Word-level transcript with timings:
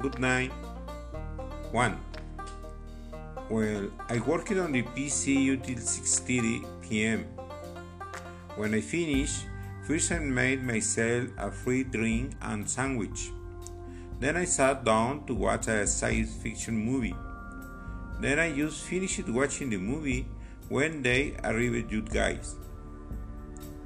good 0.00 0.18
night. 0.18 0.52
1. 1.70 2.00
Well, 3.50 3.90
I 4.08 4.18
worked 4.20 4.52
on 4.52 4.72
the 4.72 4.82
PC 4.82 5.52
until 5.52 5.76
6:30 5.76 6.64
p.m. 6.80 7.26
When 8.56 8.72
I 8.72 8.80
finished, 8.80 9.44
first 9.86 10.12
I 10.12 10.18
made 10.20 10.64
myself 10.64 11.28
a 11.36 11.50
free 11.50 11.84
drink 11.84 12.32
and 12.40 12.64
sandwich. 12.64 13.32
Then 14.18 14.38
I 14.38 14.46
sat 14.46 14.84
down 14.84 15.26
to 15.26 15.34
watch 15.34 15.68
a 15.68 15.86
science 15.86 16.32
fiction 16.42 16.76
movie. 16.78 17.16
Then 18.20 18.38
I 18.38 18.48
just 18.56 18.84
finished 18.84 19.28
watching 19.28 19.68
the 19.68 19.76
movie 19.76 20.26
when 20.68 21.02
they 21.02 21.36
arrived 21.44 21.92
you 21.92 22.00
guys. 22.00 22.56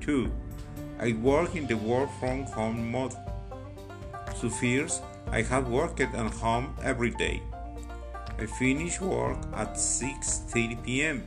2. 0.03 0.31
I 1.01 1.13
work 1.13 1.57
in 1.57 1.67
the 1.67 1.77
work 1.77 2.11
from 2.21 2.45
home 2.45 2.93
mode. 2.93 3.15
So 4.39 4.49
first, 4.49 5.03
I 5.31 5.43
have 5.43 5.69
worked 5.69 6.01
at 6.01 6.15
home 6.41 6.75
every 6.83 7.11
day. 7.11 7.43
I 8.39 8.47
finish 8.47 9.01
work 9.01 9.39
at 9.53 9.75
6:30 9.75 10.83
p.m. 10.85 11.27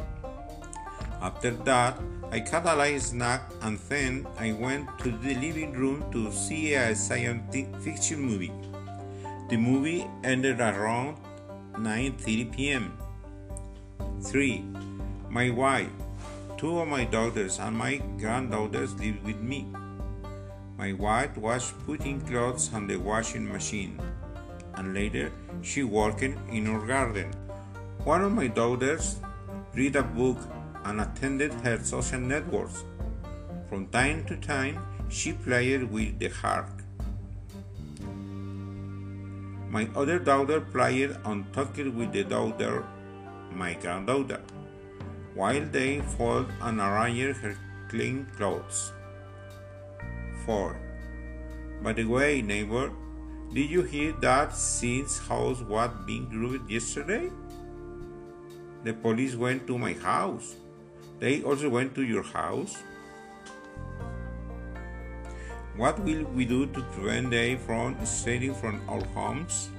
After 1.21 1.51
that, 1.67 1.99
I 2.31 2.39
cut 2.39 2.65
a 2.65 2.73
light 2.73 3.01
snack 3.01 3.51
and 3.61 3.77
then 3.89 4.25
I 4.39 4.53
went 4.53 4.87
to 4.99 5.11
the 5.11 5.35
living 5.35 5.73
room 5.73 6.07
to 6.11 6.31
see 6.31 6.73
a 6.73 6.95
science 6.95 7.53
fiction 7.83 8.21
movie. 8.21 8.53
The 9.49 9.57
movie 9.57 10.07
ended 10.23 10.61
around 10.61 11.17
9:30 11.75 12.51
p.m. 12.55 12.97
3. 14.23 14.63
My 15.29 15.49
wife, 15.49 15.91
two 16.57 16.79
of 16.79 16.87
my 16.87 17.03
daughters 17.03 17.59
and 17.59 17.75
my 17.77 18.01
granddaughters 18.17 18.95
live 18.95 19.21
with 19.23 19.43
me. 19.43 19.67
My 20.81 20.93
wife 20.93 21.37
was 21.37 21.73
putting 21.85 22.21
clothes 22.21 22.73
on 22.73 22.87
the 22.87 22.95
washing 22.95 23.47
machine 23.47 23.99
and 24.73 24.95
later 24.95 25.31
she 25.61 25.83
worked 25.83 26.23
in 26.23 26.65
her 26.65 26.79
garden. 26.87 27.27
One 28.03 28.23
of 28.23 28.31
my 28.31 28.47
daughters 28.47 29.17
read 29.75 29.95
a 29.95 30.01
book 30.01 30.39
and 30.83 31.01
attended 31.01 31.53
her 31.65 31.77
social 31.83 32.19
networks. 32.19 32.83
From 33.69 33.85
time 33.89 34.23
to 34.25 34.37
time, 34.37 34.79
she 35.07 35.33
played 35.33 35.83
with 35.91 36.17
the 36.17 36.29
harp. 36.29 36.71
My 39.69 39.87
other 39.95 40.17
daughter 40.17 40.61
played 40.61 41.15
and 41.25 41.45
talked 41.53 41.77
with 41.99 42.11
the 42.11 42.23
daughter, 42.23 42.83
my 43.53 43.75
granddaughter, 43.75 44.41
while 45.35 45.63
they 45.77 46.01
fold 46.17 46.47
and 46.59 46.79
arranged 46.79 47.37
her 47.41 47.55
clean 47.87 48.25
clothes. 48.35 48.91
4. 50.51 50.75
By 51.81 51.93
the 51.93 52.03
way, 52.03 52.41
neighbor, 52.41 52.91
did 53.53 53.69
you 53.69 53.83
hear 53.83 54.11
that 54.21 54.53
since 54.53 55.17
house 55.17 55.61
was 55.61 55.91
being 56.05 56.27
robbed 56.41 56.69
yesterday? 56.69 57.31
The 58.83 58.93
police 59.05 59.37
went 59.43 59.65
to 59.67 59.77
my 59.77 59.93
house. 59.93 60.55
They 61.19 61.41
also 61.43 61.69
went 61.69 61.95
to 61.95 62.03
your 62.03 62.23
house. 62.23 62.75
What 65.77 66.03
will 66.03 66.25
we 66.35 66.43
do 66.43 66.65
to 66.65 66.83
prevent 66.95 67.31
them 67.31 67.57
from 67.59 67.95
stealing 68.05 68.53
from 68.53 68.81
our 68.89 69.05
homes? 69.15 69.69